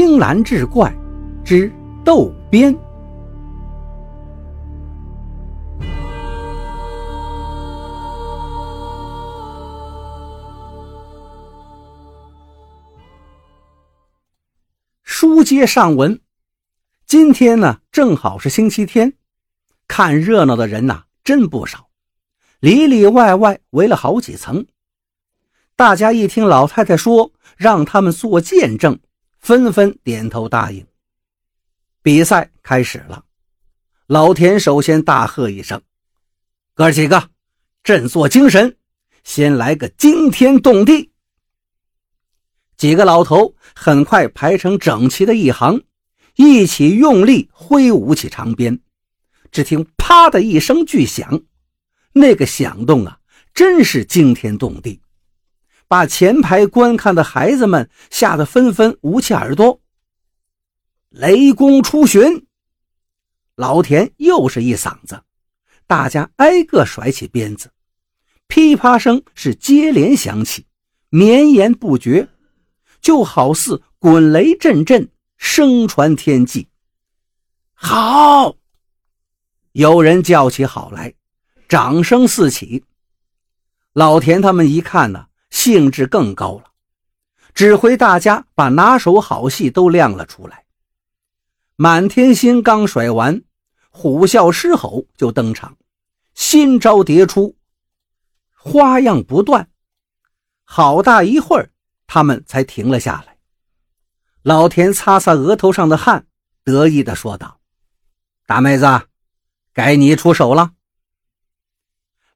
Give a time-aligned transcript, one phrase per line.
[0.00, 0.94] 青蓝志怪
[1.44, 1.68] 之
[2.04, 2.72] 斗鞭。
[15.02, 16.20] 书接上文，
[17.04, 19.14] 今天呢正好是星期天，
[19.88, 21.88] 看热闹的人呐真不少，
[22.60, 24.64] 里里外外围了好几层。
[25.74, 29.00] 大家一听老太太说让他们做见证，
[29.48, 30.86] 纷纷点头答应。
[32.02, 33.24] 比赛开始了，
[34.06, 35.80] 老田首先大喝一声
[36.76, 37.30] ：“哥几个，
[37.82, 38.76] 振作精神，
[39.24, 41.12] 先来个惊天动地！”
[42.76, 45.82] 几个老头很快排成整齐的一行，
[46.34, 48.78] 一起用力挥舞起长鞭。
[49.50, 51.40] 只听“啪”的一声巨响，
[52.12, 53.18] 那个响动啊，
[53.54, 55.00] 真是惊天动地。
[55.88, 59.80] 把前排观看的孩子们吓得纷纷捂起耳朵。
[61.08, 62.46] 雷公出巡，
[63.56, 65.22] 老田又是一嗓子，
[65.86, 67.72] 大家挨个甩起鞭子，
[68.46, 70.66] 噼啪声是接连响起，
[71.08, 72.28] 绵延不绝，
[73.00, 75.08] 就好似滚雷阵阵，
[75.38, 76.68] 声传天际。
[77.72, 78.54] 好！
[79.72, 81.14] 有人叫起好来，
[81.66, 82.84] 掌声四起。
[83.94, 85.28] 老田他们一看呢。
[85.60, 86.66] 兴致更高了，
[87.52, 90.66] 指挥大家把拿手好戏都亮了出来。
[91.74, 93.42] 满天星刚甩完，
[93.90, 95.76] 虎啸狮吼就登场，
[96.32, 97.56] 新招迭出，
[98.54, 99.68] 花样不断。
[100.62, 101.72] 好大一会儿，
[102.06, 103.38] 他们才停了下来。
[104.42, 106.28] 老田擦擦额头上的汗，
[106.62, 107.58] 得意地说道
[108.46, 108.86] ：“大妹子，
[109.72, 110.74] 该你出手了。”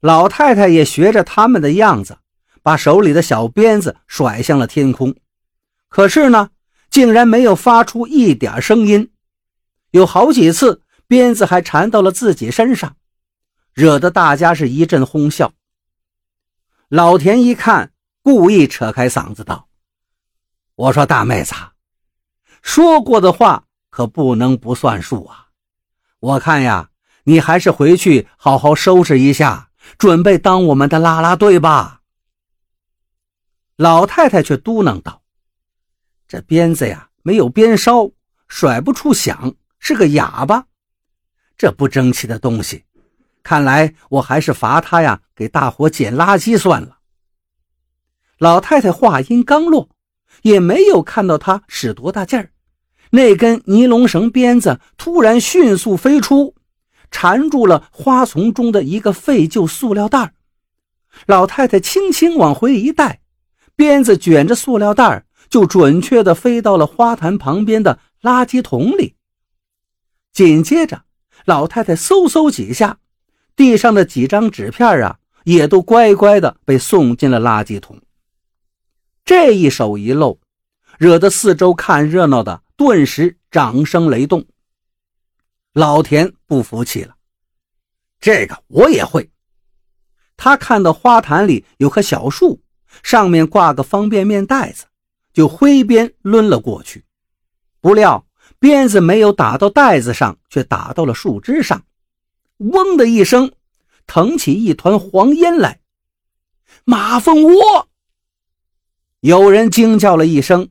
[0.03, 2.19] 老太太也学着他们的样子。
[2.63, 5.15] 把手里的小鞭子甩向了天空，
[5.89, 6.51] 可是呢，
[6.91, 9.11] 竟然没有发出一点声音。
[9.91, 12.97] 有好几次，鞭子还缠到了自己身上，
[13.75, 15.53] 惹得大家是一阵哄笑。
[16.89, 19.69] 老田一看，故意扯开嗓子道
[20.77, 21.55] ：“我说大妹子，
[22.62, 25.49] 说过的话可不能不算数啊！
[26.21, 26.91] 我看呀，
[27.25, 31.99] 你还是回去好好收拾一下，准备当我们的啦啦队吧。”
[33.82, 35.22] 老太太却嘟囔道
[36.28, 38.12] ：“这鞭子呀，没有鞭梢，
[38.47, 40.66] 甩不出响，是个哑巴。
[41.59, 42.84] 这不争气的东西，
[43.42, 46.98] 看来我还是罚他呀，给大伙捡垃圾算了。”
[48.38, 49.88] 老太太话音刚落，
[50.42, 52.53] 也没有看到他使多大劲儿，
[53.10, 56.54] 那根尼龙绳鞭子突然迅速飞出，
[57.10, 60.34] 缠住了花丛中的一个废旧塑料袋。
[61.26, 63.22] 老太太轻轻往回一带。
[63.77, 69.16] 鞭子卷着塑料袋，就准确地飞到了花坛旁边的垃圾桶里。
[70.33, 71.05] 紧接着，
[71.44, 72.99] 老太太嗖嗖几下，
[73.56, 78.00] 地上的几张纸片啊，也都乖乖地被送进了垃圾桶。
[79.25, 80.41] 这一手一露，
[80.99, 84.47] 惹得四周看热闹的顿时掌声雷动。
[85.72, 87.16] 老田不服气了
[88.21, 89.31] ：“这个我也会。”
[90.37, 92.60] 他看到花坛里有棵小树。
[93.03, 94.84] 上面挂个方便面袋子，
[95.32, 97.04] 就挥鞭抡了过去。
[97.80, 98.26] 不料
[98.58, 101.82] 鞭子没有打到袋子上，却打到了树枝上，
[102.58, 103.53] 嗡的一声，
[104.06, 105.80] 腾起一团黄烟来。
[106.84, 107.88] 马蜂窝！
[109.20, 110.69] 有人惊叫了一声，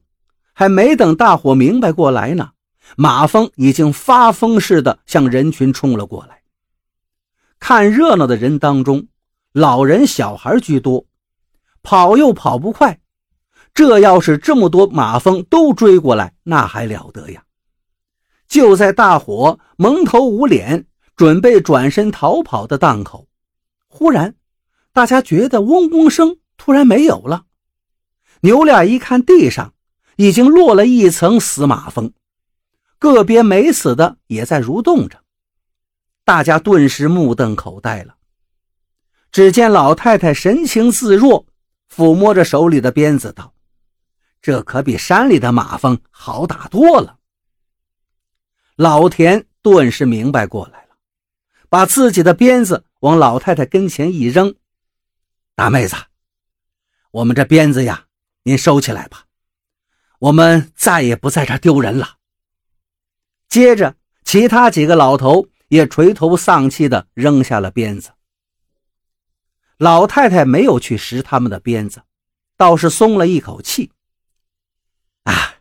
[0.54, 2.52] 还没等大伙明白过来呢，
[2.98, 6.42] 马蜂已经发疯似的向人群冲了过来。
[7.60, 9.08] 看热闹的人当中，
[9.52, 11.06] 老人小孩居多。
[11.84, 13.00] 跑又跑不快，
[13.74, 17.44] 这要是这么多马蜂都追过来，那还了得呀！
[18.48, 23.28] 就在大伙蒙头捂脸，准备转身逃跑的档口，
[23.88, 24.36] 忽然，
[24.92, 27.46] 大家觉得嗡嗡声突然没有了，
[28.42, 29.74] 牛俩一看，地上
[30.18, 32.14] 已经落了一层死马蜂，
[33.00, 35.20] 个别没死的也在蠕动着，
[36.26, 38.16] 大家顿时目瞪口呆了。
[39.32, 41.46] 只见老太太神情自若。
[41.94, 43.54] 抚摸着手里的鞭子，道
[44.42, 47.18] ：“这可比山里的马蜂好打多了。”
[48.78, 50.96] 老田顿时明白过来了，
[51.70, 54.56] 把自己的鞭子往老太太跟前一扔
[55.54, 55.96] ：“大妹子，
[57.12, 58.06] 我们这鞭子呀，
[58.44, 59.26] 您收起来吧，
[60.20, 62.18] 我们再也不在这丢人了。”
[63.50, 68.12] 接着，其他几个老头也垂头丧气地扔下了鞭子。
[69.82, 72.04] 老太太没有去拾他们的鞭子，
[72.56, 73.90] 倒是松了一口气。
[75.24, 75.56] 啊，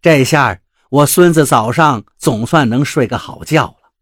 [0.00, 3.92] 这下我孙子早上总算能睡个好觉了。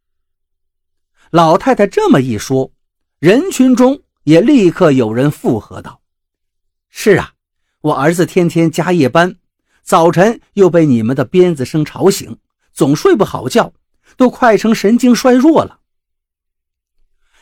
[1.31, 2.70] 老太太这么一说，
[3.19, 6.00] 人群中也立刻有人附和道
[6.88, 7.32] ：“是啊，
[7.81, 9.35] 我儿子天天加夜班，
[9.82, 12.38] 早晨又被你们的鞭子声吵醒，
[12.73, 13.73] 总睡不好觉，
[14.17, 15.81] 都快成神经衰弱了。”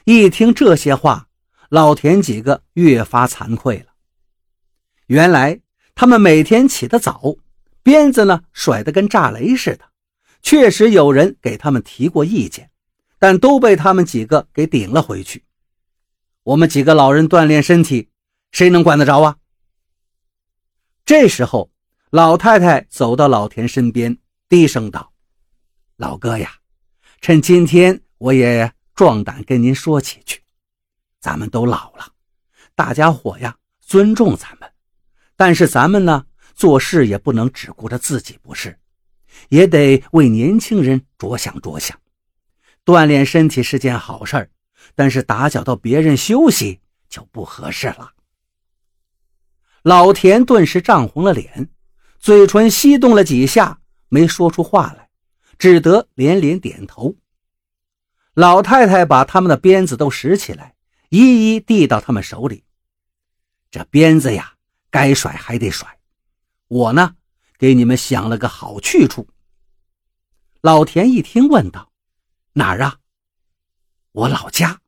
[0.04, 1.27] 一听这些话，
[1.68, 3.86] 老田几个越发惭愧了。
[5.06, 5.60] 原来
[5.94, 7.36] 他们每天起得早，
[7.82, 9.84] 鞭子呢甩得跟炸雷似的，
[10.42, 12.70] 确实有人给他们提过意见。
[13.20, 15.44] 但都被他们几个给顶了回去。
[16.44, 18.10] 我们几个老人锻炼身体，
[18.52, 19.38] 谁能管得着啊？
[21.04, 21.68] 这时候，
[22.10, 24.16] 老太太走到老田身边，
[24.48, 25.12] 低声道
[25.98, 26.58] ：“老哥呀，
[27.20, 30.40] 趁今天我也壮胆跟您说几句。
[31.20, 32.12] 咱们都老了，
[32.74, 34.70] 大家伙呀尊重咱们，
[35.36, 38.78] 但是咱们呢做事也不能只顾着自己，不是？
[39.48, 41.98] 也得为年轻人着想着想。”
[42.84, 44.50] 锻炼身体是件好事儿
[44.94, 48.12] 但是打搅到别人休息就不合适了。
[49.82, 51.68] 老田顿时涨红了脸，
[52.18, 55.10] 嘴唇翕动了几下，没说出话来，
[55.58, 57.14] 只得连连点头。
[58.34, 60.74] 老太太把他们的鞭子都拾起来，
[61.08, 62.64] 一一递到他们手里。
[63.70, 64.55] 这鞭子呀，
[64.90, 65.99] 该甩还得甩。
[66.69, 67.16] 我呢，
[67.58, 69.28] 给你们想了个好去处。
[70.60, 71.93] 老田一听，问道。
[72.55, 72.99] 哪儿啊？
[74.12, 74.81] 我老家，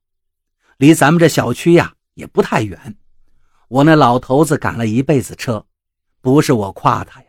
[0.79, 2.97] 离咱们这小区呀也不太远。
[3.69, 5.65] 我那老头子赶了一辈子车，
[6.21, 7.29] 不是我夸他呀，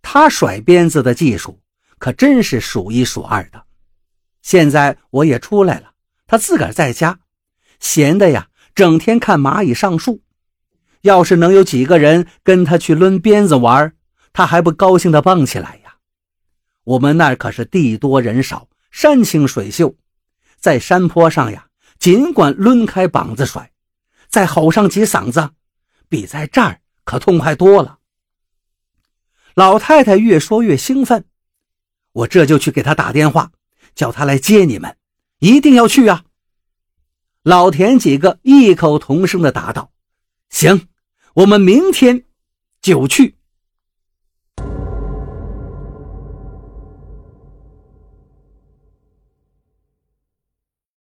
[0.00, 1.60] 他甩鞭子的技术
[1.98, 3.66] 可真是数一数二的。
[4.40, 5.92] 现在我也出来了，
[6.26, 7.20] 他自个儿在家，
[7.80, 10.22] 闲的呀，整天看蚂蚁上树。
[11.02, 13.92] 要是能有几个人跟他去抡鞭子玩，
[14.32, 15.96] 他还不高兴的蹦起来呀？
[16.84, 18.68] 我们那儿可是地多人少。
[18.92, 19.94] 山清水秀，
[20.58, 21.66] 在山坡上呀，
[21.98, 23.70] 尽管抡开膀子甩，
[24.30, 25.50] 再吼上几嗓子，
[26.08, 27.98] 比在这儿可痛快多了。
[29.54, 31.26] 老太太越说越兴奋，
[32.12, 33.52] 我这就去给他打电话，
[33.94, 34.96] 叫他来接你们，
[35.40, 36.24] 一定要去啊！
[37.46, 39.92] 老田几个异口同声地答道
[40.50, 40.88] ：“行，
[41.34, 42.24] 我们明天
[42.82, 43.35] 就去。”